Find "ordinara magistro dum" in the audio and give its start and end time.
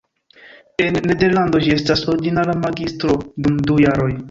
2.15-3.63